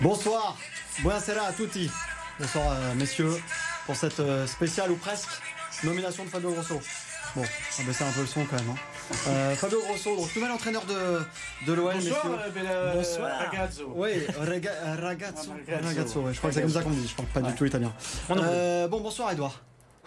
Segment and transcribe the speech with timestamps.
[0.00, 0.56] Bonsoir,
[1.02, 1.90] buonasera à tutti.
[2.38, 3.32] Bonsoir euh, messieurs
[3.86, 5.30] pour cette euh, spéciale ou presque
[5.82, 6.80] nomination de Fabio Grosso.
[7.34, 8.70] Bon, on va baisser un peu le son quand même.
[8.70, 9.14] hein.
[9.28, 11.20] Euh, Fabio Grosso, donc nouvel entraîneur de,
[11.66, 12.52] de l'OL, Bonsoir, messieurs.
[12.54, 13.30] bella- Bonsoir.
[13.38, 13.92] ragazzo.
[13.94, 14.76] Oui, ragazzo.
[14.84, 15.50] Ah, ragazzo.
[15.84, 17.64] Ragazzo, ouais, je crois que c'est comme ça qu'on dit, je parle pas du tout
[17.64, 17.92] italien.
[18.30, 19.60] Euh, bon, bonsoir Edouard.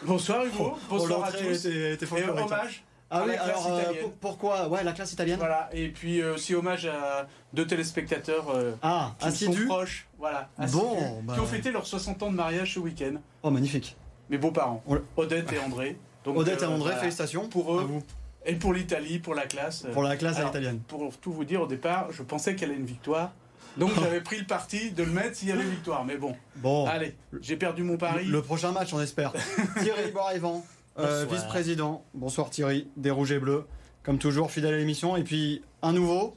[0.03, 1.66] Bonsoir Hugo, bonsoir à tous.
[1.66, 4.01] était- était Et hommage Ah oui, alors euh, italienne.
[4.03, 4.67] pour- pourquoi?
[4.70, 9.11] Ouais, la classe italienne Voilà, et puis euh, aussi hommage à deux téléspectateurs euh, Ah,
[9.20, 11.34] qui me assidu sont proches, voilà, assidus, Bon, bah.
[11.34, 13.15] qui ont fêté leurs 60 ans de mariage ce week-end.
[13.43, 13.97] Oh, magnifique.
[14.29, 15.97] Mes beaux-parents, On Odette et André.
[16.23, 16.97] Donc, Odette et euh, André, voilà.
[16.99, 17.49] félicitations.
[17.49, 17.81] Pour eux.
[17.81, 18.01] à vous.
[18.45, 19.85] Et pour l'Italie, pour la classe.
[19.93, 20.79] Pour la classe à alors, l'italienne.
[20.87, 23.31] Pour tout vous dire, au départ, je pensais qu'elle allait une victoire.
[23.77, 26.03] Donc j'avais pris le parti de le mettre s'il y avait victoire.
[26.05, 28.25] Mais bon, Bon, allez, j'ai perdu mon pari.
[28.25, 29.31] le prochain match, on espère.
[29.81, 30.65] Thierry Boraïvan,
[31.00, 32.04] euh, vice-président.
[32.13, 33.65] Bonsoir Thierry, des Rouges et Bleus.
[34.04, 35.15] Comme toujours, fidèle à l'émission.
[35.15, 36.35] Et puis, un nouveau,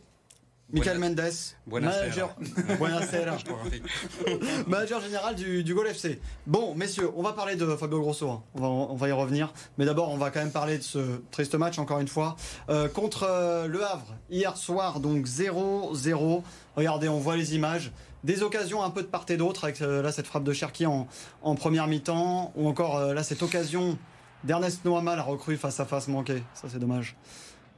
[0.73, 1.21] Michael Mendes,
[1.67, 2.03] Buonasera.
[2.03, 2.37] manager,
[4.67, 6.21] manager général du, du Gol FC.
[6.47, 8.29] Bon, messieurs, on va parler de Fabio Grosso.
[8.29, 8.43] hein.
[8.55, 9.53] On, va, on va y revenir.
[9.79, 12.37] Mais d'abord, on va quand même parler de ce triste match, encore une fois,
[12.71, 14.15] euh, contre euh, Le Havre.
[14.31, 16.43] Hier soir, donc 0-0.
[16.77, 17.93] Regardez, on voit les images.
[18.25, 20.87] Des occasions un peu de part et d'autre, avec euh, là cette frappe de Cherki
[20.87, 21.07] en,
[21.43, 23.99] en première mi-temps, ou encore euh, là cette occasion
[24.45, 26.43] d'Ernest Noama, la recrue face à face manquée.
[26.55, 27.17] Ça, c'est dommage.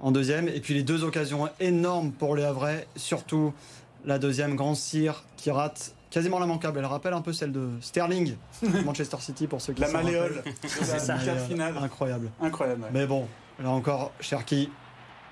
[0.01, 0.49] En deuxième.
[0.49, 3.55] Et puis les deux occasions énormes pour les Havrais, surtout
[4.05, 6.79] la deuxième, Grand Cyr, qui rate quasiment l'immanquable.
[6.79, 8.37] Elle rappelle un peu celle de Sterling,
[8.85, 10.43] Manchester City, pour ceux qui La malléole
[10.81, 11.17] la ça.
[11.19, 11.75] finale.
[11.81, 12.31] Incroyable.
[12.41, 12.83] Incroyable.
[12.83, 12.89] ouais.
[12.93, 13.27] Mais bon,
[13.63, 14.71] là encore, Cherki,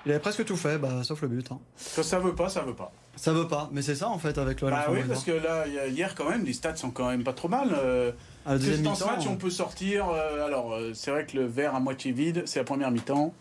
[0.06, 1.50] il avait presque tout fait, bah, sauf le but.
[1.52, 1.58] hein.
[1.96, 2.90] Quand ça veut pas, ça veut pas.
[3.16, 5.66] Ça veut pas, mais c'est ça en fait avec le Bah oui, parce que là,
[5.88, 7.68] hier quand même, les stats sont quand même pas trop mal.
[7.72, 8.10] Euh,
[8.44, 11.10] à la Qu'est-ce deuxième que dans ce match on peut sortir euh, Alors, euh, c'est
[11.10, 13.32] vrai que le verre à moitié vide, c'est la première mi-temps,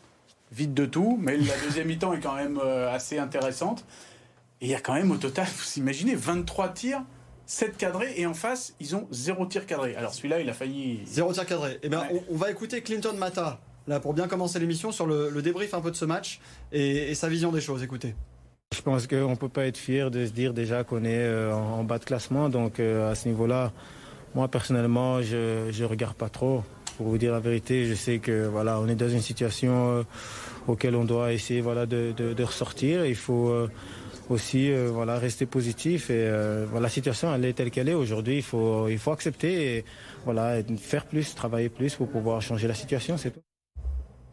[0.51, 3.85] vide de tout, mais la deuxième mi-temps est quand même euh, assez intéressante.
[4.61, 7.02] Et il y a quand même au total, vous imaginez, 23 tirs,
[7.45, 9.95] 7 cadrés, et en face, ils ont 0 tir cadré.
[9.95, 11.02] Alors celui-là, il a failli.
[11.05, 11.80] Zéro tir cadré.
[11.83, 11.97] Eh Ouais.
[12.30, 15.73] on, on va écouter Clinton Mata, là, pour bien commencer l'émission, sur le, le débrief
[15.73, 16.39] un peu de ce match
[16.71, 17.83] et, et sa vision des choses.
[17.83, 18.15] Écoutez.
[18.73, 21.53] Je pense qu'on ne peut pas être fier de se dire déjà qu'on est euh,
[21.53, 22.49] en en bas de classement.
[22.49, 23.71] Donc euh, à ce niveau-là,
[24.36, 26.64] moi personnellement, je ne regarde pas trop.
[26.98, 30.04] Pour vous dire la vérité, je sais que voilà, on est dans une situation euh,
[30.67, 33.05] auquel on doit essayer voilà, de, de- de ressortir.
[33.05, 33.67] Il faut euh,
[34.30, 36.10] aussi euh, voilà, rester positif.
[36.11, 38.38] Et euh, voilà, la situation elle est telle qu'elle est aujourd'hui.
[38.38, 39.86] Il faut, il faut accepter et
[40.26, 43.17] voilà, faire plus, travailler plus pour pouvoir changer la situation.
[43.17, 43.42] C'est tout.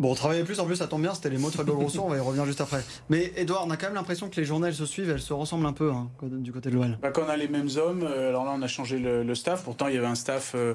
[0.00, 2.08] Bon, travailler plus, en plus, ça tombe bien, c'était les mots de Fabio Grosso, on
[2.08, 2.82] va y revenir juste après.
[3.10, 5.66] Mais Edouard, on a quand même l'impression que les journées, se suivent, elles se ressemblent
[5.66, 6.98] un peu hein, du côté de l'OL.
[7.02, 9.62] Bah, quand on a les mêmes hommes, euh, alors là, on a changé le, staff.
[9.62, 10.72] Pourtant, il y avait un staff euh,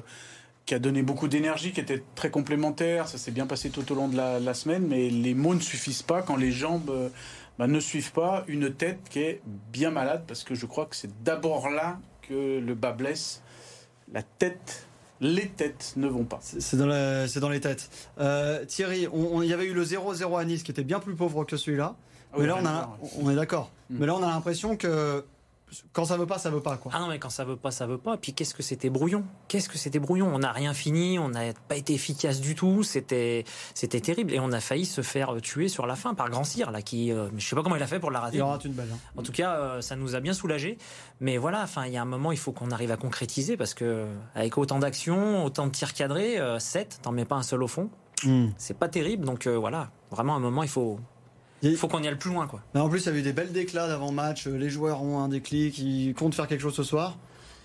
[0.64, 3.08] qui a donné beaucoup d'énergie, qui était très complémentaire.
[3.08, 5.60] Ça s'est bien passé tout au long de la, la semaine, mais les mots ne
[5.60, 7.08] suffisent pas quand les jambes euh,
[7.58, 9.42] bah, ne suivent pas une tête qui est
[9.72, 13.42] bien malade, parce que je crois que c'est d'abord là que le bas blesse.
[14.12, 14.85] La tête,
[15.20, 16.38] les têtes ne vont pas.
[16.42, 17.88] C'est dans, la- c'est dans les têtes.
[18.20, 21.00] Euh, Thierry, on- on- il y avait eu le 0-0 à Nice qui était bien
[21.00, 21.94] plus pauvre que celui-là.
[22.32, 22.56] Ah mais oui, là,
[23.18, 23.70] on, a, est d'accord.
[23.90, 23.96] Mm.
[24.00, 25.24] Mais là, on a l'impression que
[25.92, 26.76] quand ça veut pas, ça veut pas.
[26.76, 26.92] Quoi.
[26.94, 28.16] Ah non, mais quand ça veut pas, ça veut pas.
[28.16, 29.24] Puis qu'est-ce que c'était brouillon?
[29.48, 30.32] Qu'est-ce que c'était brouillon?
[30.32, 32.82] On n'a rien fini, on n'a pas été efficace du tout.
[32.84, 33.44] C'était,
[33.74, 36.70] c'était terrible et on a failli se faire tuer sur la fin par Grand Cyr
[36.70, 38.36] là, qui, euh, je sais pas comment il a fait pour la rater.
[38.36, 38.88] Il en rate une belle.
[38.92, 38.98] hein.
[39.16, 40.78] En tout cas, euh, ça nous a bien soulagés.
[41.20, 43.74] Mais voilà, enfin, il y a un moment, il faut qu'on arrive à concrétiser parce
[43.74, 47.68] que avec autant d'actions, autant de tirs cadrés, 7, t'en mets pas un seul au
[47.68, 47.90] fond,
[48.24, 48.46] Mm.
[48.56, 49.26] c'est pas terrible.
[49.26, 50.98] Donc euh, voilà, vraiment, à un moment, il faut,
[51.70, 52.60] Il- faut qu'on y aille plus loin, quoi.
[52.74, 54.46] Mais en plus, il y a eu des belles déclats d'avant-match.
[54.46, 57.16] Les joueurs ont un déclic, ils comptent faire quelque chose ce soir.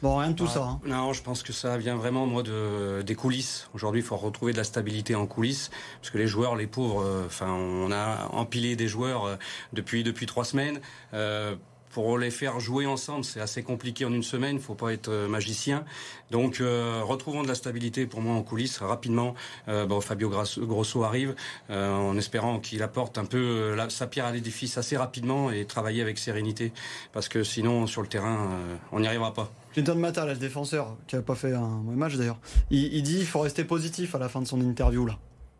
[0.01, 0.63] Bon, rien de tout Ah, ça.
[0.63, 0.79] hein.
[0.83, 3.69] Non, je pense que ça vient vraiment moi de des coulisses.
[3.75, 5.69] Aujourd'hui, il faut retrouver de la stabilité en coulisses
[6.01, 9.35] parce que les joueurs, les pauvres, euh, enfin, on a empilé des joueurs euh,
[9.73, 10.81] depuis depuis trois semaines.
[11.13, 11.55] Euh,
[11.91, 14.55] pour les faire jouer ensemble, c'est assez compliqué en une semaine.
[14.55, 15.83] Il faut pas être euh, magicien.
[16.29, 19.35] Donc, euh, retrouvons de la stabilité pour moi en coulisses rapidement.
[19.67, 21.35] Euh, bon, Fabio Grosso arrive
[21.69, 26.17] en espérant qu'il apporte un peu sa pierre à l'édifice assez rapidement et travailler avec
[26.17, 26.71] sérénité
[27.13, 28.49] parce que sinon sur le terrain,
[28.91, 29.51] on n'y arrivera pas.
[29.73, 32.39] Clinton Mata, le défenseur, qui n'a pas fait un match d'ailleurs,
[32.69, 35.05] il, il dit qu'il faut rester positif à la fin de son interview.
[35.05, 35.17] là.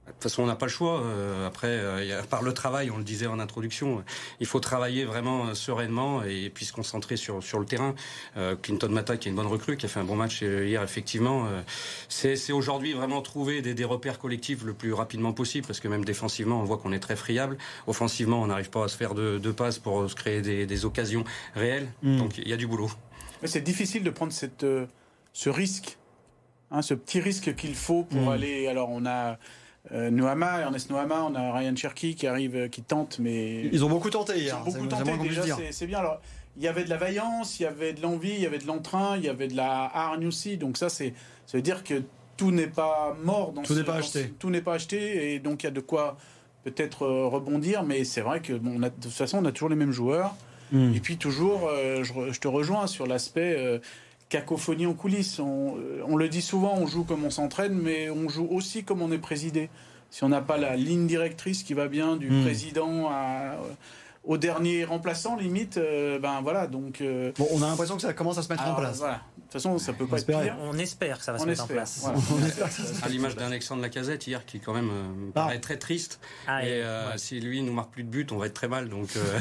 [0.07, 1.01] De toute façon, on n'a pas le choix.
[1.03, 4.03] Euh, après, euh, par le travail, on le disait en introduction,
[4.39, 7.94] il faut travailler vraiment euh, sereinement et puis se concentrer sur, sur le terrain.
[8.62, 11.48] Clinton Mata, qui est une bonne recrue, qui a fait un bon match hier, effectivement.
[12.09, 16.03] c'est aujourd'hui vraiment trouver des, des repères collectifs le plus rapidement possible, parce que même
[16.03, 17.57] défensivement, on voit qu'on est très friable.
[17.88, 20.86] Offensivement, on n'arrive pas à se faire de, de passes pour se créer des, des
[20.86, 21.24] occasions
[21.56, 21.92] réelles.
[22.01, 22.18] Mm.
[22.18, 22.92] Donc, il y a du boulot.
[23.42, 24.65] Mais c'est difficile de prendre cette,
[25.33, 25.98] ce risque,
[26.71, 28.30] hein, ce petit risque qu'il faut pour Mm.
[28.30, 28.68] aller.
[28.68, 29.38] Alors, on a
[29.92, 33.66] euh, Noama, Ernest Noama, on a Ryan Cherky qui arrive, euh, qui tente, mais.
[33.72, 34.60] Ils ont beaucoup tenté Ils hier.
[34.62, 36.00] ont beaucoup tenté, déjà, c'est- bien.
[36.00, 36.22] Alors,
[36.57, 38.68] il y avait de la vaillance, il y avait de l'envie, il y avait de
[38.68, 40.57] l'entrain, il y avait de la hargne aussi.
[40.57, 41.13] Donc ça, c'est,
[41.48, 42.04] ça veut dire que
[42.38, 44.24] tout n'est pas mort dans Tout n'est pas acheté.
[44.24, 46.18] ce- tout n'est pas acheté et donc il y a de quoi
[46.63, 47.84] peut-être euh, rebondir.
[47.84, 49.92] Mais c'est vrai que bon, on a, de toute façon, on a toujours les mêmes
[49.92, 50.36] joueurs.
[50.72, 50.94] Hmm.
[50.94, 53.81] Et puis toujours, euh, je, te rejoins sur l'aspect
[54.31, 55.38] cacophonie en coulisses.
[55.39, 58.83] On, euh, on le dit souvent, on joue comme on s'entraîne, mais on joue aussi
[58.83, 59.69] comme on est présidé.
[60.10, 62.42] Si on n'a pas la ligne directrice qui va bien du Hmm.
[62.44, 63.57] président à-
[64.24, 66.68] au dernier remplaçant, limite, euh, ben voilà.
[66.68, 68.98] Donc, euh, Bon, on a l'impression que ça commence à se mettre alors, en place.
[69.00, 69.16] Voilà.
[69.16, 70.44] De toute façon, ça peut pas être espérer.
[70.45, 70.57] pire.
[70.62, 71.75] On espère que ça va se On mettre espère.
[71.75, 72.00] en place.
[72.04, 72.19] voilà.
[72.42, 76.19] On espère À l'image d'Alexandre Lacazette hier, qui quand même euh, me paraît très triste.
[76.48, 77.18] Ah, et euh, ouais.
[77.18, 78.88] si lui nous marque plus de buts, on va être très mal.
[78.89, 79.39] Donc euh,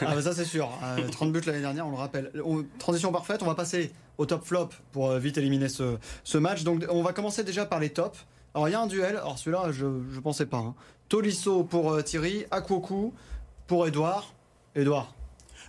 [0.00, 2.30] Ah bah ça c'est sûr, Euh, 30 buts l'année dernière, on le rappelle.
[2.44, 6.38] On- transition parfaite, on va passer au top flop pour euh, vite éliminer ce, ce
[6.38, 6.62] match.
[6.64, 8.26] Donc on va commencer déjà par les tops.
[8.54, 10.58] Alors il y a un duel, alors celui-là je ne pensais pas.
[10.58, 10.74] hein.
[11.08, 13.12] Tolisso pour euh, Thierry, Akwoku
[13.66, 14.32] pour Edouard.
[14.74, 15.14] Edouard,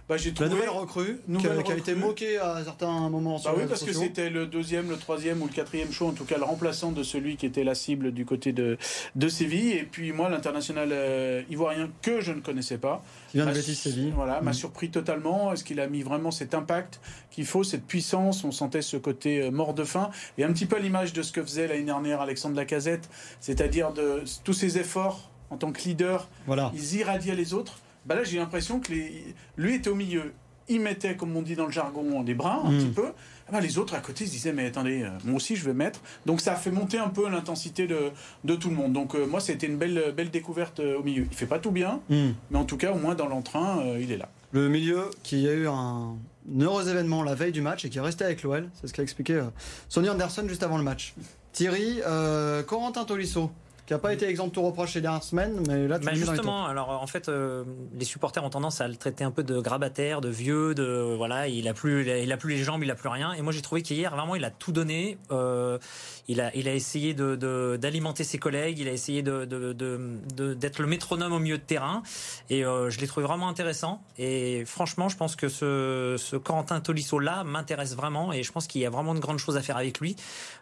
[0.10, 3.10] Bah, j'ai la trouvé- nouvelle recrue qui, nouvelle a, qui a été moquée à certains
[3.10, 6.08] moments sur Bah oui, parce que c'était le deuxième, le troisième ou le quatrième show,
[6.08, 8.78] en tout cas le remplaçant de celui qui était la cible du côté de,
[9.18, 9.72] de Séville.
[9.74, 13.76] Et puis moi, l'international euh, ivoirien que je ne connaissais pas, Qui vient de Betis
[13.76, 14.14] Séville.
[14.16, 14.54] Voilà, m'a Mm.
[14.54, 15.52] surpris totalement.
[15.52, 18.46] Est-ce qu'il a mis vraiment cet impact qu'il faut, cette puissance?
[18.46, 20.10] On sentait ce côté euh, mort de faim.
[20.38, 23.10] Et un petit peu à l'image de ce que faisait l'année dernière Alexandre Lacazette,
[23.42, 26.72] c'est-à-dire de tous ses efforts en tant que leader, Voilà.
[26.74, 27.80] ils irradiaient les autres.
[28.08, 29.36] Bah là, j'ai l'impression que les...
[29.58, 30.34] lui était au milieu.
[30.70, 32.78] Il mettait, comme on dit dans le jargon, des brins un Mm.
[32.78, 33.06] petit peu.
[33.48, 35.74] Ah bah, les autres à côté se disaient mais attendez, euh, moi aussi je vais
[35.74, 36.02] mettre.
[36.26, 38.12] Donc ça a fait monter un peu l'intensité de,
[38.44, 38.92] de tout le monde.
[38.92, 41.26] Donc euh, moi c'était une belle, belle découverte euh, au milieu.
[41.32, 42.32] Il fait pas tout bien, Hmm.
[42.52, 44.28] mais en tout cas au moins dans l'entrain, il est là.
[44.52, 46.16] Le milieu qui a eu un
[46.60, 49.04] heureux événement la veille du match et qui est resté avec l'OL, c'est ce qu'a
[49.04, 49.42] expliqué
[49.88, 51.14] Sonny Anderson juste avant le match.
[51.54, 53.50] Thierry, euh, Corentin Tolisso,
[53.88, 56.18] qui n'a pas été exempt de reproche ces dernières semaines, mais là tu Bah dans
[56.20, 57.64] les justement, alors en fait, euh,
[57.98, 61.48] les supporters ont tendance à le traiter un peu de grabataire, de vieux, de voilà,
[61.48, 63.32] il a plus, il a, il a plus les jambes, il a plus rien.
[63.32, 65.18] Et moi, j'ai trouvé qu'hier, vraiment, il a tout donné.
[65.32, 65.80] Euh,
[66.28, 70.18] il a, il a essayé de, d'alimenter ses collègues, il a essayé de, de, de-
[70.36, 72.04] de- d'être le métronome au milieu de terrain.
[72.50, 74.02] Et euh, je l'ai trouvé vraiment intéressant.
[74.18, 78.68] Et franchement, je pense que ce, ce Corentin Tolisso là m'intéresse vraiment, et je pense
[78.68, 80.18] qu'il y a vraiment de grandes choses à faire avec lui.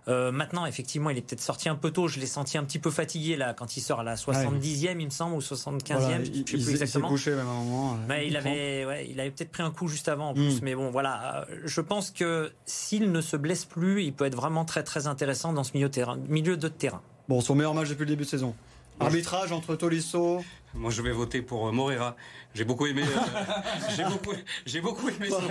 [0.07, 2.07] Maintenant, effectivement, il est peut-être sorti un peu tôt.
[2.07, 5.05] Je l'ai senti un petit peu fatigué là quand il sort à la 70e, il
[5.05, 5.97] me semble, ou 75e.
[5.97, 7.07] Voilà, je il, sais il plus s'est exactement.
[7.07, 7.97] couché même à un moment.
[8.07, 10.61] Mais il avait, ouais, il avait peut-être pris un coup juste avant en plus.
[10.61, 10.63] Mm.
[10.63, 11.45] Mais bon, voilà.
[11.49, 15.07] euh, Je pense que s'il ne se blesse plus, il peut être vraiment très très
[15.07, 17.01] intéressant dans ce milieu, terrain, milieu de terrain.
[17.27, 18.53] Bon, son meilleur match depuis le début de saison.
[18.99, 20.41] Arbitrage entre Tolisso.
[20.75, 22.15] Moi je vais voter pour euh, Morera.
[22.53, 23.01] J'ai beaucoup aimé.
[23.03, 23.41] euh,
[23.97, 24.33] j'ai beaucoup,
[24.65, 25.27] j'ai beaucoup aimé.
[25.29, 25.41] Son,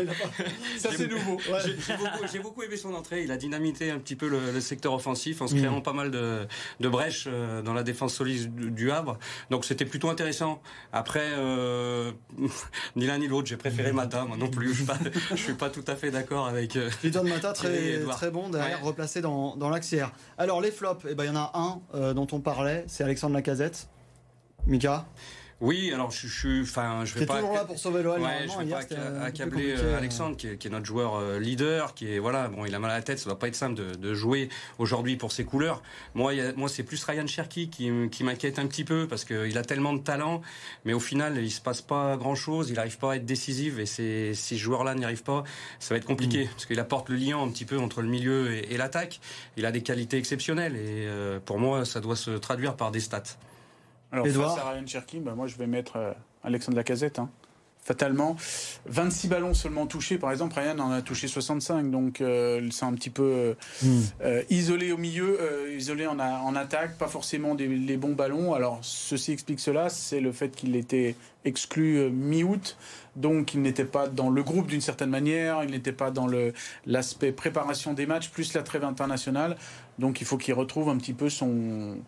[0.78, 1.38] Ça c'est nouveau.
[1.64, 1.76] j'ai,
[2.32, 3.24] j'ai beaucoup, aimé son entrée.
[3.24, 5.58] Il a dynamité un petit peu le, le secteur offensif en se Mm.
[5.58, 6.46] créant pas mal de,
[6.80, 9.18] de brèches euh, dans la défense solide du, Havre.
[9.50, 10.62] Donc c'était plutôt intéressant.
[10.92, 12.10] Après, euh,
[12.96, 14.24] ni l'un ni l'autre, j'ai préféré Mata.
[14.24, 14.98] Moi non plus, je suis pas,
[15.30, 16.76] je suis pas tout à fait d'accord avec.
[16.76, 18.86] euh, Liton Mata, très, bon derrière, Ouais.
[18.88, 19.70] replacé dans, dans.
[20.38, 23.04] Alors, les flops, eh ben, il y en a un euh, dont on parlait, c'est
[23.04, 23.88] Alexandre Lacazette.
[24.66, 25.04] Mika,
[25.60, 27.36] Oui, alors je, suis, enfin, je vais pas.
[27.36, 28.20] toujours là pour sauver l'OL.
[28.20, 29.98] Ouais, je vais hier, pas accabler euh, euh.
[29.98, 32.78] Alexandre, qui est, qui est notre joueur euh, leader, qui est voilà, bon, il a
[32.78, 35.44] mal à la tête, ça doit pas être simple de, de jouer aujourd'hui pour ses
[35.44, 35.82] couleurs.
[36.14, 37.90] Moi, il y a- moi, c'est plus Ryan Cherky qui,
[38.24, 40.42] m'inquiète un petit peu parce qu'il a tellement de talent,
[40.84, 43.78] mais au final, il se passe pas grand chose, il arrive pas à être décisif
[43.78, 45.44] et c'est, si ce joueur-là n'y arrive pas,
[45.78, 46.08] ça va être Mm.
[46.08, 49.20] compliqué parce qu'il apporte le lien un petit peu entre le milieu et, et l'attaque.
[49.56, 53.00] Il a des qualités exceptionnelles et euh, pour moi, ça doit se traduire par des
[53.00, 53.22] stats.
[54.14, 54.54] Alors Edouard.
[54.54, 56.12] face à Ryan Cherky, bah, moi je vais mettre euh,
[56.44, 57.18] Alexandre Lacazette.
[57.18, 57.28] Hein.
[57.86, 58.34] Fatalement,
[58.86, 60.16] 26 ballons seulement touchés.
[60.16, 64.00] Par exemple, Ryan en a touché 65, donc euh, c'est un petit peu euh, Hmm.
[64.22, 68.14] euh, isolé au milieu, euh, isolé en, a- en attaque, pas forcément des, les bons
[68.14, 68.54] ballons.
[68.54, 71.14] Alors ceci explique cela, c'est le fait qu'il était
[71.44, 72.78] exclu euh, mi-août,
[73.16, 76.26] donc il n'était pas dans le groupe d'une certaine manière, il n'était pas dans
[76.86, 79.56] l'aspect préparation des matchs plus la trêve internationale.
[79.98, 81.98] Donc il faut qu'il retrouve un petit peu son,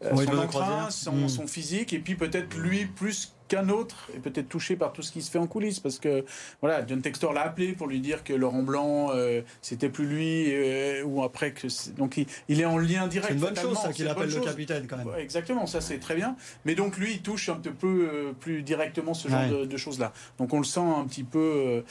[0.00, 1.28] Son entrain, son, Mm.
[1.28, 5.10] son physique, et puis peut-être lui plus qu'un autre est peut-être touché par tout ce
[5.12, 6.24] qui se fait en coulisses parce que
[6.62, 10.44] voilà John Textor l'a appelé pour lui dire que Laurent Blanc euh, c'était plus lui
[10.54, 11.66] euh, ou après que
[11.98, 14.40] donc il, il est en lien direct C'est une bonne chose, ça, qu'il appelle le
[14.40, 15.08] capitaine quand même.
[15.08, 16.36] Ouais, Exactement, ça c'est très bien.
[16.64, 19.48] Mais donc lui, il touche un petit peu euh, plus directement ce genre Ouais.
[19.50, 20.12] de, de choses-là.
[20.38, 21.82] Donc on le sent un petit peu.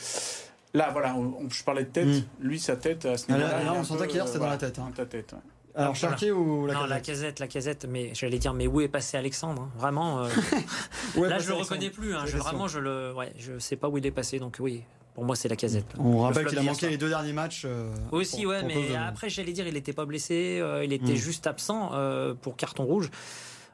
[0.74, 2.06] là, voilà, on- on- je parlais de tête.
[2.08, 2.22] Mm.
[2.42, 3.74] Lui, sa tête à ce Ah, là, niveau-là.
[3.80, 4.86] on sentait qu'hier, c'était dans la tête, hein.
[4.90, 5.34] dans ta tête.
[5.34, 5.40] ouais.
[5.76, 5.96] Alors.
[5.96, 9.18] Cherki ou non, Lacazette la casette, la casette, mais j'allais dire, mais où est passé
[9.18, 10.28] Alexandre hein Vraiment, euh,
[11.18, 12.16] là je le que reconnais plus.
[12.16, 14.40] Hein, je, la vraiment, je le, ouais, je sais pas où il est passé.
[14.40, 14.84] Donc oui,
[15.14, 15.86] pour moi, c'est la casette.
[15.98, 17.64] On Le rappelle qu'il a manqué les deux derniers matchs.
[17.66, 20.84] euh, Aussi, pour- ouais, pour mais de- après, j'allais dire, il n'était pas blessé, euh,
[20.84, 21.18] il était Mm.
[21.18, 23.10] juste absent euh, pour carton rouge.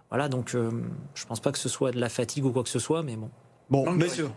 [0.10, 0.70] Voilà, donc euh,
[1.16, 3.16] je pense pas que ce soit de la fatigue ou quoi que ce soit, mais
[3.16, 3.30] bon.
[3.70, 4.30] Bon, messieurs,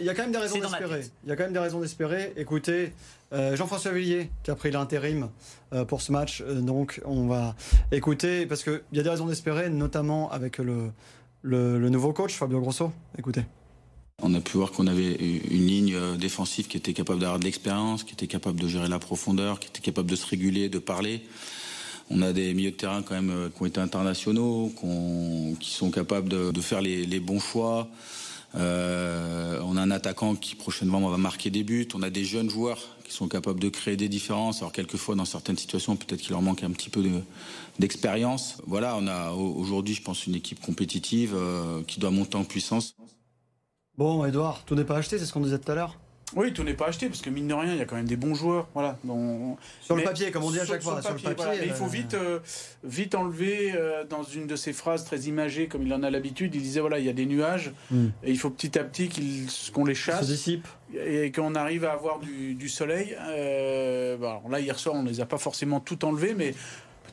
[0.00, 1.02] Il y, a quand même des raisons d'espérer.
[1.22, 2.32] Il y a quand même des raisons d'espérer.
[2.36, 2.92] Écoutez,
[3.32, 5.28] euh, Jean-François Villiers qui a pris l'intérim
[5.72, 6.42] euh, pour ce match.
[6.44, 7.54] Euh, donc on va
[7.92, 10.90] écouter parce qu'il y a des raisons d'espérer, notamment avec le,
[11.42, 12.92] le, nouveau coach Fabio Grosso.
[13.16, 13.42] Écoutez.
[14.22, 18.02] On a pu voir qu'on avait une ligne défensive qui était capable d'avoir de l'expérience,
[18.02, 21.22] qui était capable de gérer la profondeur, qui était capable de se réguler, de parler.
[22.10, 24.72] On a des milieux de terrain quand même qui ont été internationaux,
[25.60, 27.88] qui sont capables de, faire les, les bons choix.
[28.56, 31.88] Euh, on a un attaquant qui prochainement va marquer des buts.
[31.94, 34.58] On a des jeunes joueurs qui sont capables de créer des différences.
[34.58, 37.02] Alors quelquefois, dans certaines situations, peut-être qu'il leur manque un petit peu
[37.78, 38.58] d'expérience.
[38.66, 42.96] voilà, on a aujourd'hui, je pense, une équipe compétitive euh, qui doit monter en puissance.
[43.96, 45.96] Bon, Edouard, tout n'est pas acheté, c'est ce qu'on disait tout à l'heure.
[46.36, 48.06] Oui, tout n'est pas acheté parce que mine de rien, il y a quand même
[48.06, 48.68] des bons joueurs.
[48.74, 48.98] Voilà.
[49.80, 51.00] Sur le papier, comme on dit à chaque fois.
[51.64, 52.40] il faut euh, vite, euh,
[52.84, 56.54] vite enlever euh, dans une de ses phrases très imagées, comme il en a l'habitude.
[56.54, 58.08] Il disait voilà, il y a des nuages hmm.
[58.22, 59.10] et il faut petit à petit
[59.72, 60.30] qu'on les chasse.
[60.94, 63.16] Et qu'on arrive à avoir du, soleil.
[63.18, 66.54] là, hier soir, on ne les a pas forcément tout enlevés, mais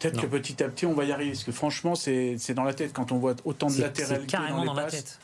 [0.03, 1.31] Peut-être que petit à petit, on va y arriver.
[1.31, 4.21] Parce que franchement, c'est dans la tête quand on voit autant de latéralité.
[4.21, 5.19] C'est carrément dans, la tête.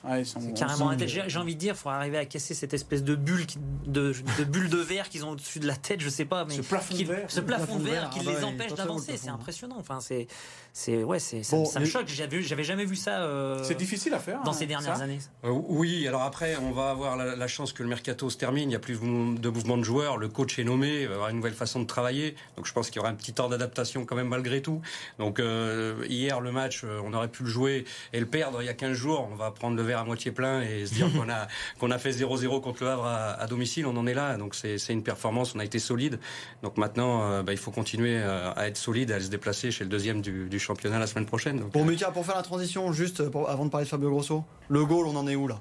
[0.55, 1.09] carrément dans la tête.
[1.27, 3.45] J'ai envie de dire, il faut arriver à casser cette espèce de bulle
[3.85, 6.45] de, de bulle de verre qu'ils ont au-dessus de la tête, je sais pas.
[6.45, 7.25] Mais ce plafond de verre.
[7.29, 9.17] Ce plafond de verre qui ah les bah empêche d'avancer.
[9.17, 9.77] C'est impressionnant.
[9.79, 10.27] Enfin, c'est
[10.73, 12.07] c'est ouais, c'est ça, me choque.
[12.07, 13.21] J'avais jamais vu ça.
[13.21, 15.19] Euh, c'est difficile à faire dans ces dernières années.
[15.43, 18.69] Euh, oui, alors après, on va avoir la, chance que le mercato se termine.
[18.69, 20.17] Il y a plus de mouvement de joueurs.
[20.17, 21.01] Le coach est nommé.
[21.01, 22.35] Il va avoir une nouvelle façon de travailler.
[22.55, 24.68] Donc je pense qu'il y aura un petit temps d'adaptation quand même malgré tout.
[25.17, 28.69] Donc euh, hier le match, on aurait pu le jouer et le perdre il y
[28.69, 29.27] a 15 jours.
[29.31, 31.47] On va prendre le verre à moitié plein et se dire qu'on a
[31.79, 33.85] qu'on a fait 0-0 contre le Havre à, domicile.
[33.85, 34.37] On en est là.
[34.37, 35.55] Donc c'est une performance.
[35.55, 36.19] On a été solide.
[36.63, 40.21] Donc maintenant, bah, il faut continuer à être solide, à se déplacer chez le deuxième
[40.21, 41.59] du, du championnat la semaine prochaine.
[41.73, 45.07] Bon, Mika, pour faire la transition, juste avant de parler de Fabio Grosso, le goal,
[45.07, 45.59] on en est où là?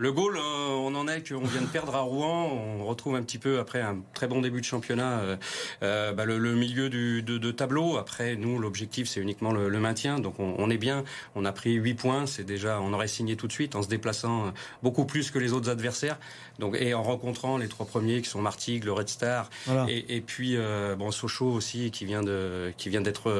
[0.00, 2.52] Le goal, euh, on en est qu'on vient de perdre à Rouen.
[2.78, 5.36] On retrouve un petit peu après un très bon début de championnat euh,
[5.82, 7.96] euh, bah, le, milieu du, de, tableau.
[7.96, 10.20] Après, nous, l'objectif c'est uniquement le, maintien.
[10.20, 11.02] Donc on, est bien.
[11.34, 12.26] On a pris 8 points.
[12.26, 14.52] C'est déjà, on aurait signé tout de suite en se déplaçant
[14.84, 16.18] beaucoup plus que les autres adversaires.
[16.60, 19.50] Donc et en rencontrant les trois premiers qui sont Martigues, le Red Star
[19.88, 20.56] et, puis
[20.98, 23.32] bon Sochaux aussi qui vient de qui vient d'être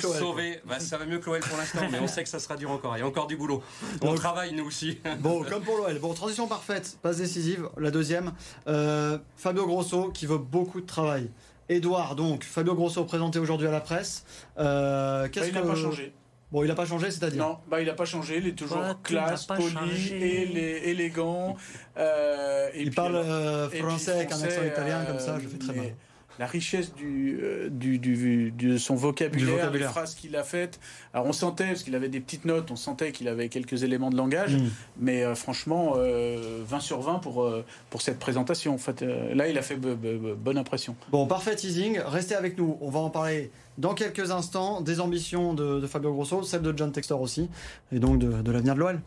[0.00, 0.60] sauvé.
[0.66, 2.70] Bah, ça va mieux que l'OL pour l'instant, mais on sait que ça sera dur
[2.70, 2.96] encore.
[2.96, 3.62] Il y a encore du boulot.
[4.02, 4.98] On travaille nous aussi.
[5.20, 5.98] Bon, comme pour l'OL.
[5.98, 8.32] Bon, transition parfaite, passe décisive, la deuxième.
[8.66, 11.30] Euh, Fabio Grosso qui veut beaucoup de travail.
[11.68, 14.24] Edouard, donc, Fabio Grosso présenté aujourd'hui à la presse.
[14.58, 16.12] Euh, qu'est-ce bah, il n'a pas changé.
[16.52, 18.38] Bon, il n'a pas changé, c'est-à-dire Non, bah, il n'a pas changé.
[18.38, 21.56] Il est toujours classe, poli, et élégant.
[21.96, 23.24] Euh, il parle
[23.72, 25.92] français avec un accent italien comme ça, je fais très mal
[26.38, 30.78] la richesse du, euh, du, du, de son vocabulaire, les phrases qu'il a faites.
[31.14, 34.10] Alors on sentait, parce qu'il avait des petites notes, on sentait qu'il avait quelques éléments
[34.10, 34.70] de langage, mm.
[34.98, 37.50] mais euh, franchement, 20 euh, sur 20 pour,
[37.90, 38.74] pour cette présentation.
[38.74, 40.96] En fait, là, il a fait bonne impression.
[41.10, 41.98] Bon, parfait teasing.
[41.98, 42.76] Restez avec nous.
[42.80, 46.92] On va en parler dans quelques instants des ambitions de, Fabio Grosso, celles de John
[46.92, 47.48] Textor aussi,
[47.92, 49.00] et donc de, de l'avenir de l'OL.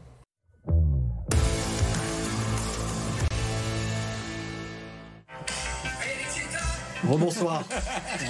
[7.08, 7.64] Rebonsoir.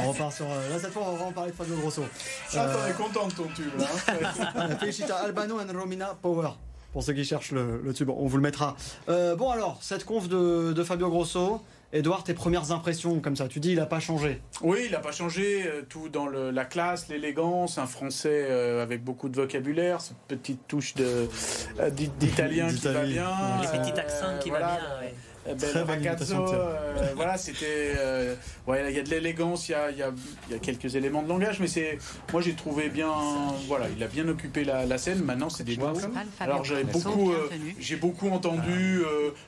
[0.03, 0.45] on repart sur.
[0.45, 2.03] Euh, là, cette fois, on va en parler de Fabio Grosso.
[2.47, 4.77] Ça, t'en es content de ton tube, là.
[4.79, 6.49] Felicita Albano and Romina Power.
[6.93, 8.75] Pour ceux qui cherchent le, tube, on vous le mettra.
[9.09, 11.61] Euh, bon, alors, cette conf de, Fabio Grosso.
[11.91, 14.43] Edouard, tes premières impressions comme ça, tu dis il n'a pas changé.
[14.61, 18.47] Oui, il n'a pas changé, euh, tout dans la classe, l'élégance, un français
[18.79, 23.31] avec beaucoup de vocabulaire, cette petite touche d'italien qui va bien.
[23.61, 24.79] Les petits accents qui va bien.
[25.56, 26.36] Ben, Ragazzo,
[27.00, 27.94] euh, voilà, c'était.
[27.98, 28.36] Euh,
[28.68, 31.60] ouais, il y a de l'élégance, il y a, y a, quelques éléments de langage,
[31.60, 31.98] mais c'est.
[32.32, 33.12] Moi, j'ai trouvé bien.
[33.68, 35.24] Voilà, il a bien occupé la, scène.
[35.24, 35.94] Maintenant, c'est des mots.
[36.39, 39.01] Alors, j'ai beaucoup, euh, j'ai beaucoup entendu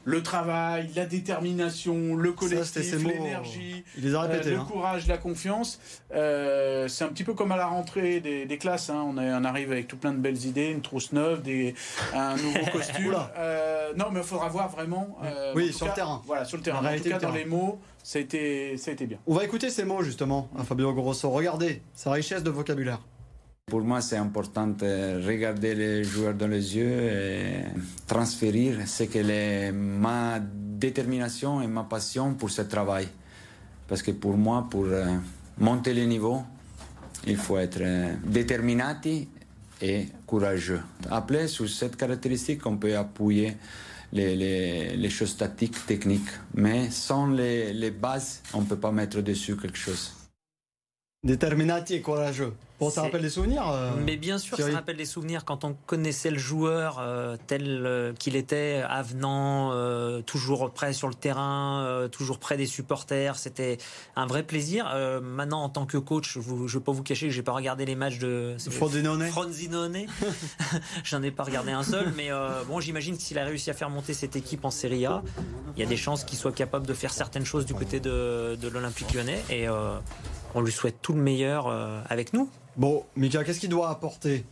[0.03, 4.67] le travail, la détermination, le collectif, l'énergie, le hein.
[4.69, 5.79] courage, la confiance.
[6.11, 8.89] c'est un petit peu comme à la rentrée des, classes.
[8.89, 9.03] Hein.
[9.07, 11.73] On, on, arrive avec tout plein de belles idées, une trousse neuve, des,
[12.13, 13.15] un nouveau costume.
[13.97, 15.17] non, mais il faudra voir vraiment.
[15.55, 16.21] oui, sur le terrain.
[16.25, 16.79] Voilà, sur le terrain.
[16.85, 19.17] En tout cas, dans les mots, ça a, été, ça a été bien.
[19.27, 21.29] On va écouter ces mots justement, hein, Fabio Grosso.
[21.29, 22.99] Regardez sa richesse de vocabulaire.
[23.67, 27.63] Pour moi, c'est important de regarder les joueurs dans les yeux et
[28.05, 33.07] transférer ce que est ma détermination et ma passion pour ce travail.
[33.87, 35.05] Parce que pour moi, pour euh,
[35.57, 36.41] monter le niveau,
[37.27, 38.83] il faut être euh, déterminé
[39.81, 40.81] et courageux.
[41.09, 43.57] Après, sur cette caractéristique, on peut appuyer
[44.13, 46.29] les, les, choses statiques, techniques.
[46.53, 50.13] Mais sans les, les bases, on ne peut pas mettre dessus quelque chose.
[51.23, 52.51] Déterminati et courageux.
[52.79, 53.69] Bon, ça rappelle des souvenirs.
[53.69, 54.71] euh, Mais bien sûr, Thierry.
[54.71, 59.71] ça rappelle des souvenirs quand on connaissait le joueur euh, tel euh, qu'il était, avenant,
[60.23, 63.35] toujours prêt sur le terrain, toujours près des supporters.
[63.35, 63.77] C'était
[64.15, 64.91] un vrai plaisir.
[65.21, 67.51] Maintenant, en tant que coach, vous- je ne vais pas vous cacher que j'ai pas
[67.53, 69.27] regardé les matchs de Frosinone.
[69.27, 70.07] Frosinone.
[71.03, 72.29] J'en ai pas regardé un seul, mais
[72.67, 75.21] bon, j'imagine que s'il a réussi à faire monter cette équipe en Serie A,
[75.77, 78.57] il y a des chances qu'il soit capable de faire certaines choses du côté de,
[78.59, 79.43] de l'Olympique lyonnais.
[79.51, 79.67] Et
[80.55, 82.49] on lui souhaite tout le meilleur euh, avec nous.
[82.77, 84.45] Bon, Mika, qu'est-ce qu'il doit apporter?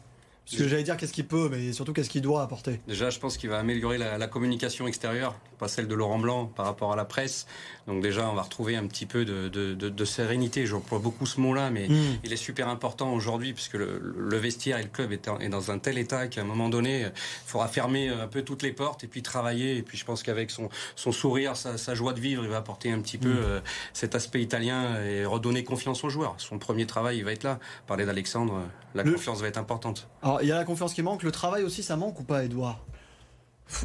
[0.49, 2.81] Parce que j'allais dire qu'est-ce qu'il peut, mais surtout qu'est-ce qu'il doit apporter.
[2.87, 6.45] Déjà, je pense qu'il va améliorer la, la communication extérieure, pas celle de Laurent Blanc
[6.47, 7.45] par rapport à la presse.
[7.87, 10.65] Donc déjà, on va retrouver un petit peu de, de, de, de sérénité.
[10.65, 12.19] J'emploie beaucoup ce mot-là, mais Mm.
[12.23, 15.49] il est super important aujourd'hui puisque le, le vestiaire et le club est, en- est
[15.49, 17.11] dans un tel état qu'à un moment donné, il
[17.45, 19.77] faudra fermer un peu toutes les portes et puis travailler.
[19.77, 22.57] Et puis je pense qu'avec son, son sourire, sa, sa joie de vivre, il va
[22.57, 23.59] apporter un petit peu euh,
[23.93, 26.35] cet aspect italien et redonner confiance aux joueurs.
[26.37, 27.59] Son premier travail, il va être là.
[27.87, 28.65] Parler d'Alexandre, euh,
[28.95, 30.07] la Le- confiance va être importante.
[30.23, 32.43] Alors, il y a la confiance qui manque, le travail aussi, ça manque ou pas,
[32.43, 32.79] Edouard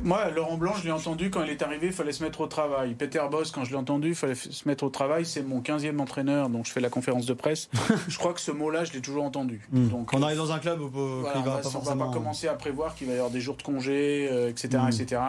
[0.03, 2.47] Moi, Laurent Blanc, je l'ai entendu quand il est arrivé, il fallait se mettre au
[2.47, 2.95] travail.
[2.95, 5.27] Peter Boss, quand je l'ai entendu, il fallait se mettre au travail.
[5.27, 7.69] C'est mon 15e entraîneur, donc je fais la conférence de presse.
[8.09, 9.69] je crois que ce mot-là, je l'ai toujours entendu.
[9.73, 9.89] Mm.
[9.89, 11.71] Donc, Quand on arrive dans un club où Voilà, on va va, pas on va
[11.71, 12.07] forcément.
[12.07, 14.89] pas commencer à prévoir qu'il va y avoir des jours de congé, euh, etc., Mm.
[14.89, 15.21] etc.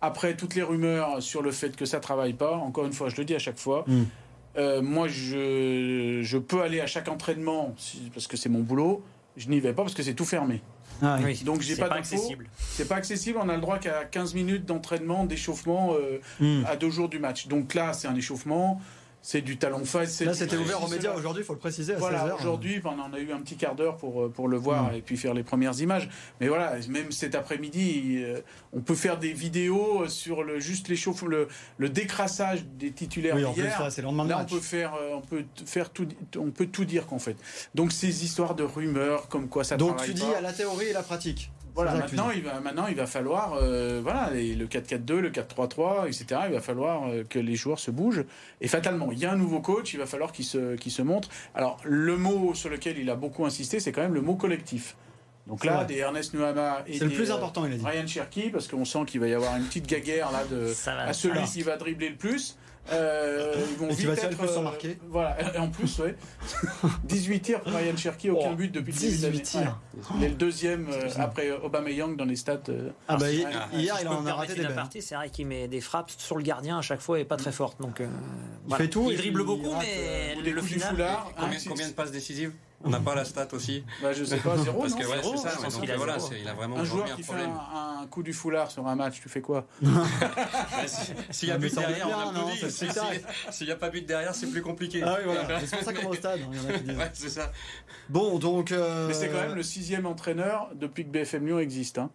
[0.00, 3.16] Après, toutes les rumeurs sur le fait que ça travaille pas, encore une fois, je
[3.16, 4.02] le dis à chaque fois, Mm.
[4.58, 7.74] euh, moi, je, je peux aller à chaque entraînement
[8.14, 9.02] parce que c'est mon boulot.
[9.36, 10.62] Je n'y vais pas parce que c'est tout fermé.
[11.02, 11.42] Ah, oui.
[11.44, 12.46] Donc, j'ai C'est pas pas accessible.
[12.56, 13.38] C'est pas accessible.
[13.42, 16.64] On a le droit qu'à 15 minutes d'entraînement, d'échauffement euh, Mm.
[16.66, 17.46] à deux jours du match.
[17.48, 18.80] Donc là, c'est un échauffement,
[19.28, 20.20] c'est du talon face.
[20.20, 22.38] Là, c'était ouvert aux médias aujourd'hui, il faut le préciser, à Voilà, 16h.
[22.38, 24.94] aujourd'hui, ben, on a eu un petit quart d'heure pour, euh, pour le voir Mm.
[24.94, 26.08] et puis faire les premières images.
[26.40, 28.40] Mais voilà, même cet après-midi, euh,
[28.72, 33.44] on peut faire des vidéos sur le, juste l'échauffe, le, le décrassage des titulaires Oui,
[33.44, 33.80] en plus, d'hier.
[33.82, 34.50] là, c'est le lendemain de Là, on match.
[34.52, 36.06] peut faire, euh, on peut faire tout,
[36.38, 37.34] on peut tout dire qu'en fait.
[37.74, 40.38] Donc ces histoires de rumeurs, comme quoi ça Donc, tu dis pas.
[40.38, 41.50] à la théorie et la pratique.
[41.76, 46.40] Voilà, maintenant il, va, maintenant, il va falloir, euh, voilà, le 4-4-2, le 4-3-3, etc.
[46.46, 48.24] Il va falloir euh, que les joueurs se bougent.
[48.62, 51.02] Et fatalement, il y a un nouveau coach, il va falloir qu'il se, qu'il se
[51.02, 51.28] montre.
[51.54, 54.96] Alors, le mot sur lequel il a beaucoup insisté, c'est quand même le mot collectif.
[55.46, 57.84] Donc là, des Ernest Nuama et le des, plus euh, important, il a dit.
[57.84, 61.02] Ryan Cherky, parce qu'on sent qu'il va y avoir une petite gaguerre là de, va.
[61.02, 62.56] à celui qui va dribbler le plus.
[62.92, 64.98] Euh, ils vont Et vite va tirer le être, plus sans euh, marquer.
[65.08, 66.14] Voilà, et en plus, ouais.
[67.04, 69.42] 18 tirs pour Ryan Cherky, aucun Oh, but depuis le début de 18 l'année.
[69.42, 69.78] tirs.
[69.94, 70.02] Ouais.
[70.18, 72.60] Il est le deuxième euh, après Aubameyang dans les stats.
[72.68, 75.14] euh, Ah bah, Ah, hi- ah, hier, Si il en a raté des aparté, c'est
[75.14, 77.80] vrai qu'il met des frappes sur le gardien à chaque fois et pas très fortes.
[77.80, 78.06] Donc, euh,
[78.68, 80.88] Il fait tout Il dribble beaucoup, mais le final.
[80.90, 81.32] foulard.
[81.36, 82.52] Combien, hein, c'est- combien de passes décisives
[82.84, 84.80] On n'a pas la stat aussi bah, Je sais pas, zéro.
[84.80, 85.50] Parce non, que ouais, zéro, c'est ça.
[85.50, 87.50] je ouais, pense donc qu'il a voilà, il a vraiment Un joueur qui fait problème.
[87.74, 89.66] un, un coup du foulard sur un match, tu fais quoi?
[91.30, 92.70] S'il y a but derrière, on applaudit.
[93.50, 95.02] S'il n'y a pas but derrière, c'est plus compliqué.
[95.02, 95.60] Ah oui, voilà.
[95.60, 96.40] C'est pour ça qu'on va au stade.
[96.42, 96.96] hein, il y en a qui disent.
[96.98, 97.52] Ouais, c'est ça.
[98.08, 98.72] Bon, donc.
[98.72, 101.98] euh, Mais c'est quand même le sixième entraîneur depuis que BFM Lyon existe.
[101.98, 102.10] Hein.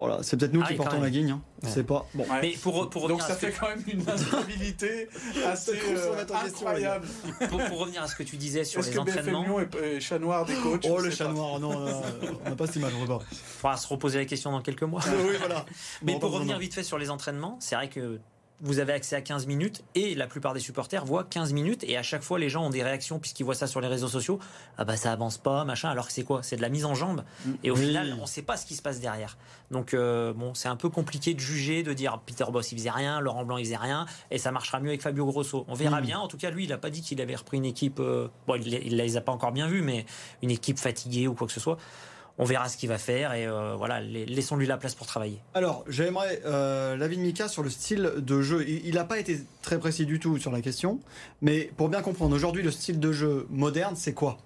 [0.00, 1.32] Voilà, c'est peut-être nous Ah qui portons la guigne.
[1.32, 1.42] Hein.
[1.64, 2.06] Je sais pas.
[2.14, 2.22] Bon.
[2.22, 2.38] Ouais.
[2.40, 5.08] Mais pour, pour Donc ça à ce que- fait quand même une instabilité
[5.44, 7.08] assez euh, incroyable.
[7.48, 9.74] pour, pour revenir à ce que tu disais sur Est-ce les que entraînements, Lyon est,
[9.74, 11.32] est chat noir des coachs Oh, le chat pas.
[11.32, 11.58] noir.
[11.58, 12.02] Non, non,
[12.44, 13.24] on n'a pas cette image, on va pas.
[13.32, 15.00] il faudra se reposer la question dans quelques mois.
[15.08, 15.64] oui, voilà.
[16.02, 18.20] Mais Bon, pour revenir vite fait sur les entraînements, c'est vrai que
[18.60, 21.96] vous avez accès à 15 minutes et la plupart des supporters voient 15 minutes et
[21.96, 24.40] à chaque fois les gens ont des réactions puisqu'ils voient ça sur les réseaux sociaux.
[24.78, 25.88] Ah bah ça avance pas, machin.
[25.90, 26.42] Alors que c'est quoi?
[26.42, 27.22] C'est de la mise en jambe
[27.62, 27.86] et au Oui.
[27.86, 29.36] final on sait pas ce qui se passe derrière.
[29.70, 32.90] Donc euh, bon, c'est un peu compliqué de juger, de dire Peter Boss il faisait
[32.90, 35.64] rien, Laurent Blanc il faisait rien et ça marchera mieux avec Fabio Grosso.
[35.68, 36.04] On verra Mm.
[36.04, 36.18] bien.
[36.18, 38.00] En tout cas lui il a pas dit qu'il avait repris une équipe.
[38.00, 40.04] euh, bon il, il les a pas encore bien vus, mais
[40.42, 41.78] une équipe fatiguée ou quoi que ce soit.
[42.38, 45.38] On verra ce qu'il va faire et euh, voilà, la- laissons-lui la place pour travailler.
[45.54, 48.64] Alors, j'aimerais euh, l'avis de Mika sur le style de jeu.
[48.68, 51.00] Il n'a pas été très précis du tout sur la question,
[51.42, 54.38] mais pour bien comprendre, aujourd'hui, le style de jeu moderne, c'est quoi?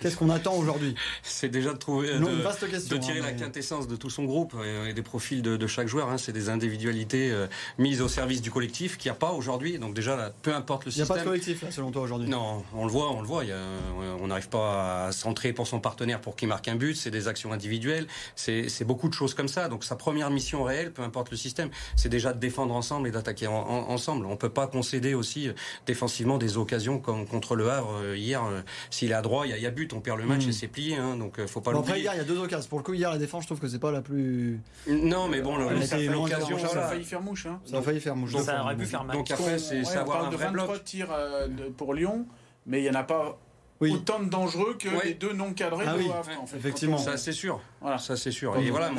[0.00, 0.94] Qu'est-ce qu'on attend aujourd'hui?
[1.22, 2.18] C'est déjà de trouver.
[2.18, 2.96] Non, de- une vaste question.
[2.96, 5.66] de tirer hein, la quintessence de tout son groupe et, et des profils de, de
[5.66, 6.08] chaque joueur.
[6.10, 6.18] hein.
[6.18, 7.46] C'est des individualités euh,
[7.78, 9.78] mises au service du collectif qu'il n'y a pas aujourd'hui.
[9.78, 11.28] Donc déjà, là, peu importe le Il n'y a pas de système.
[11.30, 12.28] collectif, là, selon toi, aujourd'hui?
[12.28, 13.44] Non, on le voit, on le voit.
[13.44, 16.68] il y a- euh, on n'arrive pas à centrer pour son partenaire pour qu'il marque
[16.68, 16.94] un but.
[16.96, 18.06] C'est des actions individuelles.
[18.36, 19.68] C'est beaucoup de choses comme ça.
[19.68, 23.10] Donc sa première mission réelle, peu importe le système, c'est déjà de défendre ensemble et
[23.10, 24.26] d'attaquer en- en- ensemble.
[24.26, 25.52] On peut pas concéder aussi euh,
[25.86, 28.44] défensivement des occasions comme contre le Havre euh, hier.
[28.44, 29.89] euh, S'il est à droit, il y, a- il y a but.
[29.92, 30.50] On perd le match Mm.
[30.50, 30.96] et c'est plié.
[30.96, 31.16] hein.
[31.16, 32.68] donc euh, faut pas Bon, Après, hier, il y a deux occasions.
[32.68, 34.60] Pour le coup, hier, la défense, je trouve que c'est pas la plus.
[34.88, 36.58] Non, mais bon, Elle le- l'occasion.
[36.58, 37.46] ça a failli faire mouche.
[37.46, 37.60] Hein.
[37.64, 38.36] Ça a failli faire mouche.
[38.36, 39.16] Ça aurait pu faire mal.
[39.16, 40.84] Donc après, c'est Ouais, c'est on parle un de vrai 23 bloc.
[40.84, 42.26] tirs euh, de- pour Lyon,
[42.66, 43.38] mais il n'y en a pas
[43.80, 46.10] autant de dangereux que les deux non cadrés ah de oui.
[46.10, 46.56] Havre, en fait.
[46.58, 46.98] Effectivement.
[46.98, 47.60] Ça, c'est sûr.
[47.80, 47.98] Voilà.
[47.98, 48.52] Ça, c'est sûr.
[48.52, 48.90] Comme Et voilà,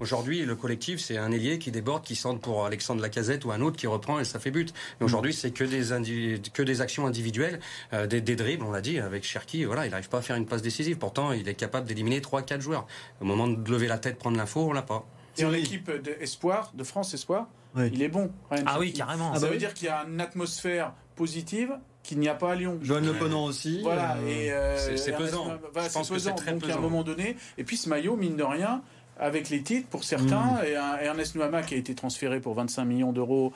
[0.00, 3.60] aujourd'hui, le collectif, c'est un ailier qui déborde, qui centre pour Alexandre Lacazette ou un
[3.60, 4.72] autre qui reprend et ça fait but.
[4.98, 7.60] Mais aujourd'hui, c'est que des que des actions individuelles,
[7.92, 10.36] euh, des, des dribbles, on l'a dit, avec Cherki, voilà, il n'arrive pas à faire
[10.36, 10.96] une passe décisive.
[10.98, 12.86] Pourtant, il est capable d'éliminer 3-4 joueurs.
[13.20, 15.04] Au moment de lever la tête, prendre l'info, on l'a pas.
[15.38, 17.90] Et en équipe d'espoir, de France Espoir, Oui.
[17.92, 18.30] il est bon.
[18.50, 19.30] Ryan Ah oui, carrément.
[19.32, 19.58] Ah Ça bah veut oui.
[19.58, 22.78] dire qu'il y a une atmosphère positive qu'il n'y a pas à Lyon.
[22.82, 23.80] Joanne Le Penant aussi.
[23.82, 25.44] Voilà, euh, et euh, c'est- pesant.
[25.46, 26.34] Ma- Je voilà, pense c'est que c'est pesant.
[26.34, 26.80] très Donc, à un pesant.
[26.80, 28.82] moment donné, et puis ce maillot, mine de rien,
[29.18, 30.64] avec les titres pour certains, Mm.
[30.66, 33.52] et un Ernest Nouama qui a été transféré pour 25 millions d'euros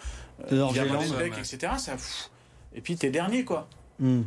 [1.18, 1.28] ouais.
[1.38, 1.72] etc.
[1.78, 2.30] Ça, pff,
[2.74, 3.68] et puis t'es dernier, quoi.
[3.98, 4.22] hmm.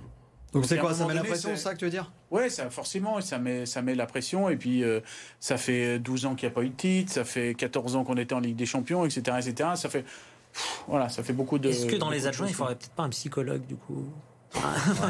[0.53, 2.12] Donc c'est quoi Ça met la pression, c'est- c'est ça que tu veux dire?
[2.32, 4.49] Ouais, ça forcément, ça met, ça met la pression.
[4.49, 5.01] Et puis, euh,
[5.39, 8.03] ça fait 12 ans qu'il n'y a pas eu de titre, ça fait 14 ans
[8.03, 9.38] qu'on était en Ligue des Champions, etc.
[9.39, 9.69] etc.
[9.75, 10.06] Ça fait,
[10.88, 11.70] voilà, ça fait beaucoup de.
[11.70, 14.06] Est-ce que dans les adjoints, il faudrait peut-être pas un psychologue du coup?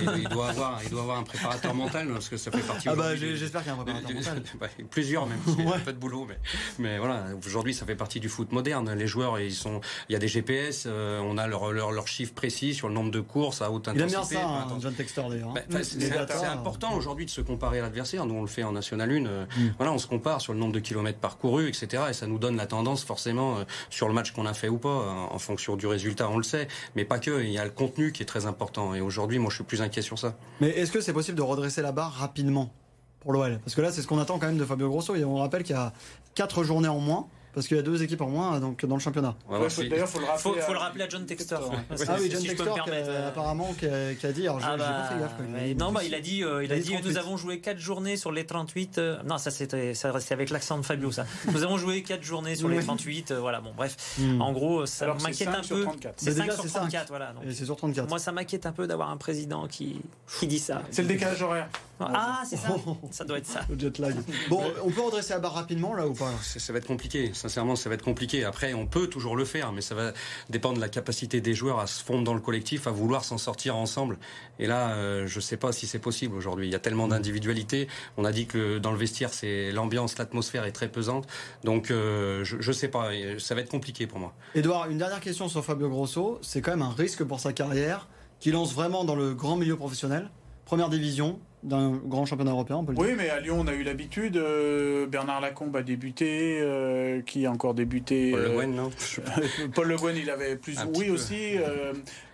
[0.01, 2.89] Il, il doit avoir, il doit avoir un préparateur mental parce que ça fait partie.
[2.89, 4.43] Ah bah j'espère qu'il y a un préparateur mental.
[4.59, 5.75] bah, plusieurs même, parce a Ouais.
[5.75, 6.37] un peu de boulot, mais,
[6.79, 8.91] mais voilà, aujourd'hui ça fait partie du foot moderne.
[8.93, 12.33] Les joueurs, ils sont, il y a des GPS, euh, on a leurs leur, chiffres
[12.33, 14.35] précis sur le nombre de courses à haute Il intensité.
[14.35, 14.77] aime bien ça, hein.
[14.81, 15.51] John Textor d'ailleurs.
[15.53, 15.67] Bah, hein.
[15.73, 18.25] enfin, c'est euh, important aujourd'hui de se comparer à l'adversaire.
[18.25, 19.25] Nous, on le fait en National 1.
[19.25, 19.69] euh, Mm.
[19.77, 22.03] Voilà, on se compare sur le nombre de kilomètres parcourus, etc.
[22.09, 24.77] Et ça nous donne la tendance forcément euh, sur le match qu'on a fait ou
[24.77, 26.67] pas, en, en fonction du résultat, on le sait.
[26.95, 27.43] Mais pas que.
[27.43, 28.93] Il y a le contenu qui est très important.
[28.95, 30.35] Et aujourd'hui, moi, je suis plus inquiet sur ça.
[30.61, 32.71] Mais est-ce que c'est possible de redresser la barre rapidement
[33.19, 35.15] pour l'OL Parce que là, c'est ce qu'on attend quand même de Fabio Grosso.
[35.15, 35.93] Et on rappelle qu'il y a
[36.35, 39.01] 4 journées en moins, parce qu'il y a deux équipes en moins donc, dans le
[39.01, 39.35] championnat.
[39.49, 40.41] Ouais, faut- si- D'ailleurs, faut le rappeler.
[40.43, 41.69] faut, faut à- le rappeler à John Textor.
[41.69, 41.75] Ouais.
[41.89, 41.97] ouais.
[41.97, 44.31] Si- Ah oui, si John me Textor, qui a- euh, apparemment, qui a, qui a
[44.31, 44.43] dit.
[44.43, 45.31] Alors, Ah j'ai pas bah, fait gaffe.
[45.37, 45.77] quand ouais, même.
[45.77, 47.17] non, bah, il a dit, euh, il Il a dit, dit nous 38.
[47.17, 48.97] avons joué 4 journées sur les 38.
[48.99, 49.93] euh, non, ça c'était,
[50.31, 51.25] avec l'accent de Fabio, ça.
[51.51, 52.83] Nous avons joué 4 journées sur les Oui.
[52.83, 53.31] 38.
[53.31, 53.95] euh, voilà, bon, bref.
[54.19, 54.41] Hmm.
[54.41, 55.83] En gros, ça m'inquiète 5 un sur peu.
[55.83, 56.13] 34.
[56.17, 56.79] C'est Mais 5 déjà, sur c'est cinq.
[56.81, 57.33] 34, voilà.
[57.33, 57.43] donc.
[57.45, 58.07] Et c'est sur 34.
[58.09, 60.01] Moi, ça m'inquiète un peu d'avoir un président qui,
[60.39, 60.81] qui dit ça.
[60.91, 61.69] C'est le décalage horaire.
[61.99, 62.67] Ah, c'est ça.
[63.11, 63.61] Ça doit être ça.
[63.71, 64.13] Le jet lag.
[64.49, 66.31] Bon, on peut redresser la barre rapidement là ou pas?
[66.43, 68.43] Ça va être compliqué, sincèrement, ça va être compliqué.
[68.43, 70.13] Après, on peut toujours le faire, mais ça va
[70.49, 73.37] dépendre de la capacité des joueurs à se fondre dans le collectif, à vouloir s'en
[73.37, 74.17] sortir ensemble.
[74.59, 76.67] Et là, euh, je sais pas si c'est possible aujourd'hui.
[76.67, 77.87] Il y a tellement d'individualité.
[78.17, 81.27] On a dit que dans le vestiaire, c'est l'ambiance, l'atmosphère est très pesante.
[81.63, 84.33] Donc, euh, je, je sais pas, Et ça va être compliqué pour moi.
[84.55, 86.39] Edouard, une dernière question sur Fabio Grosso.
[86.41, 88.07] C'est quand même un risque pour sa carrière,
[88.39, 90.29] qui lance vraiment dans le grand milieu professionnel,
[90.65, 93.05] première division d'un grand championnat européen, on peut le dire.
[93.05, 94.37] Oui, mais à Lyon, on a eu l'habitude.
[94.37, 96.59] euh, Bernard Lacombe a débuté.
[96.61, 98.89] euh, qui a encore débuté Paul Le euh, Guen, non
[99.75, 100.79] Paul Le Guen, il avait plus.
[100.79, 101.55] Un oui, aussi.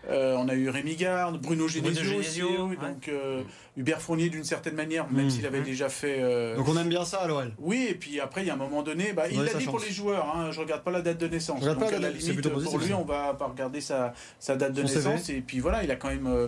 [0.10, 2.76] Euh, on a eu Rémi Garde, Bruno Genesio, aussi, Genesio, ouais.
[2.76, 3.42] donc euh,
[3.78, 5.30] Hubert Fournier d'une certaine manière, même Mm.
[5.30, 6.18] s'il avait déjà fait.
[6.20, 7.54] euh, Donc on aime bien ça à l'OL.
[7.60, 9.80] Oui, et puis après, il y a un moment donné, bah, il l'a dit pour
[9.80, 9.88] chance.
[9.88, 11.58] les joueurs, hein, je regarde pas la date de naissance.
[11.60, 12.98] Je regarde Donc pas la date, limite, plutôt pour positif, lui, ça.
[12.98, 15.10] on va pas regarder sa, sa date de Son CV.
[15.10, 15.30] naissance.
[15.30, 16.48] Et puis voilà, il a quand même, euh,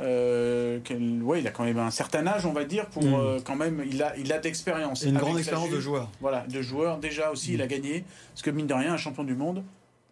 [0.00, 3.14] euh, quel- ouais, il a quand même un certain âge, on va dire, pour Mm.
[3.14, 5.02] euh, quand même, il a, il a de l'expérience.
[5.02, 6.10] Une grande expérience de joueur.
[6.20, 6.98] Voilà, de joueur.
[6.98, 9.62] Déjà aussi, il a gagné, parce que mine de rien, un champion du monde.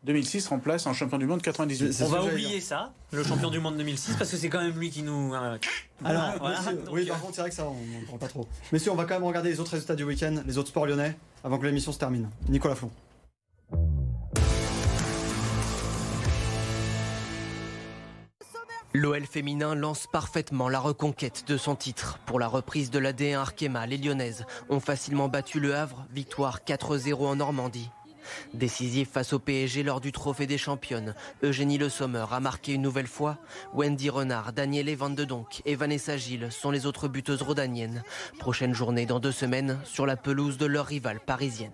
[0.05, 1.93] 2006 remplace un champion du monde 98.
[1.93, 4.79] C'est On va oublier ça, le champion du monde 2006, parce que c'est quand même
[4.79, 5.33] lui qui nous.
[5.35, 5.57] euh,
[6.05, 6.61] Alors, voilà.
[6.61, 8.47] Donc, oui, euh, par contre, c'est vrai que ça, on n'en parle pas trop.
[8.71, 11.17] Messieurs, on va quand même regarder les autres résultats du week-end, les autres sports lyonnais,
[11.43, 12.29] avant que l'émission se termine.
[12.49, 12.91] Nicolas Flon.
[18.97, 22.19] L'OL féminin lance parfaitement la reconquête de son titre.
[22.27, 26.61] Pour la reprise de la D1 Arkema, les Lyonnaises ont facilement battu le Havre, victoire
[26.61, 27.91] 4-0 en Normandie.
[28.53, 32.83] Décisif face au PSG lors du Trophée des Championnes, Eugénie Le Sommer a marqué une
[32.83, 33.39] nouvelle fois.
[33.73, 35.25] Wendy Renard, Danielle Van de
[35.65, 38.03] et Vanessa Gilles sont les autres buteuses rodaniennes.
[38.39, 41.73] Prochaine journée dans deux semaines sur la pelouse de leur rivale parisienne.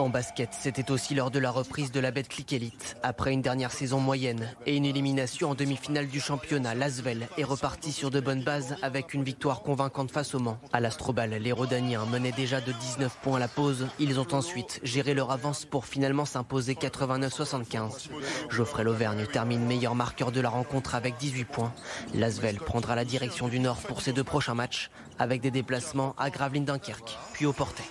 [0.00, 2.96] En basket, c'était aussi lors de la reprise de la Betclic Elite.
[3.02, 7.92] Après une dernière saison moyenne et une élimination en demi-finale du championnat, l'Asvel est reparti
[7.92, 10.58] sur de bonnes bases avec une victoire convaincante face au Mans.
[10.72, 13.88] À l'Astrobal, les Rodaniens menaient déjà de 19 points à la pause.
[13.98, 18.08] Ils ont ensuite géré leur avance pour finalement s'imposer 89-75.
[18.48, 21.74] Geoffrey Lauvergne termine meilleur marqueur de la rencontre avec 18 points.
[22.14, 26.30] L'Asvel prendra la direction du Nord pour ses deux prochains matchs avec des déplacements à
[26.30, 27.84] Gravelines-Dunkerque, puis au Portet.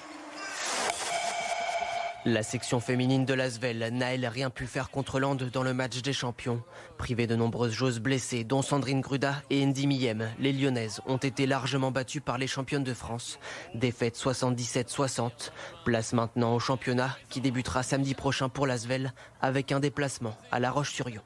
[2.26, 6.02] La section féminine de l'Asvel n'a elle rien pu faire contre Lande dans le match
[6.02, 6.62] des champions.
[6.98, 11.46] Privée de nombreuses joueuses blessées, dont Sandrine Gruda et Andy Millem, les Lyonnaises ont été
[11.46, 13.40] largement battues par les championnes de France.
[13.74, 15.52] Défaite 77-60.
[15.86, 20.72] Place maintenant au championnat qui débutera samedi prochain pour l'Asvel avec un déplacement à La
[20.72, 21.22] Roche-sur-Yon.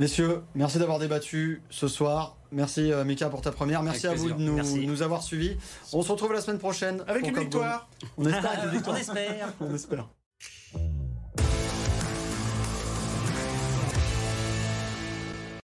[0.00, 2.34] Messieurs, merci d'avoir débattu ce soir.
[2.52, 3.82] Merci euh, Mika pour ta première.
[3.82, 4.86] Merci Avec à vous de nous, Merci.
[4.86, 5.58] nous avoir suivis.
[5.92, 7.04] On se retrouve la semaine prochaine.
[7.06, 7.86] Avec pour une victoire
[8.16, 8.96] On espère avec une victoire.
[8.96, 9.52] On espère.
[9.60, 10.08] On espère.